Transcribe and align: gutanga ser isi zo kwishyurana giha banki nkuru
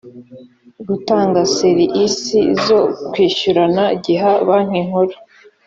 gutanga 0.87 1.39
ser 1.55 1.77
isi 2.05 2.39
zo 2.65 2.79
kwishyurana 3.11 3.83
giha 4.03 4.31
banki 4.47 4.79
nkuru 4.87 5.15